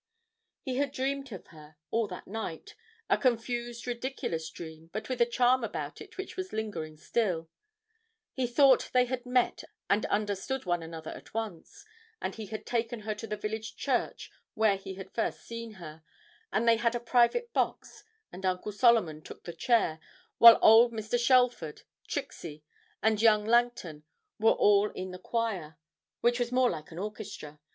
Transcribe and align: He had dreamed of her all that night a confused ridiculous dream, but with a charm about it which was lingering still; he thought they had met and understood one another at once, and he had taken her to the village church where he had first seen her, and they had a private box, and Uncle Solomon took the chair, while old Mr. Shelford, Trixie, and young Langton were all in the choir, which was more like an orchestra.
He 0.63 0.77
had 0.77 0.91
dreamed 0.91 1.31
of 1.31 1.45
her 1.49 1.75
all 1.91 2.07
that 2.07 2.25
night 2.25 2.73
a 3.07 3.19
confused 3.19 3.85
ridiculous 3.85 4.49
dream, 4.49 4.89
but 4.91 5.09
with 5.09 5.21
a 5.21 5.27
charm 5.27 5.63
about 5.63 6.01
it 6.01 6.17
which 6.17 6.35
was 6.35 6.51
lingering 6.51 6.97
still; 6.97 7.51
he 8.33 8.47
thought 8.47 8.89
they 8.93 9.05
had 9.05 9.27
met 9.27 9.63
and 9.91 10.07
understood 10.07 10.65
one 10.65 10.81
another 10.81 11.11
at 11.11 11.35
once, 11.35 11.85
and 12.19 12.33
he 12.33 12.47
had 12.47 12.65
taken 12.65 13.01
her 13.01 13.13
to 13.13 13.27
the 13.27 13.37
village 13.37 13.75
church 13.75 14.31
where 14.55 14.75
he 14.75 14.95
had 14.95 15.13
first 15.13 15.41
seen 15.41 15.73
her, 15.73 16.01
and 16.51 16.67
they 16.67 16.77
had 16.77 16.95
a 16.95 16.99
private 16.99 17.53
box, 17.53 18.03
and 18.31 18.43
Uncle 18.43 18.71
Solomon 18.71 19.21
took 19.21 19.43
the 19.43 19.53
chair, 19.53 19.99
while 20.39 20.57
old 20.63 20.91
Mr. 20.91 21.23
Shelford, 21.23 21.83
Trixie, 22.07 22.63
and 23.03 23.21
young 23.21 23.45
Langton 23.45 24.01
were 24.39 24.49
all 24.53 24.89
in 24.89 25.11
the 25.11 25.19
choir, 25.19 25.77
which 26.21 26.39
was 26.39 26.51
more 26.51 26.71
like 26.71 26.89
an 26.89 26.97
orchestra. 26.97 27.59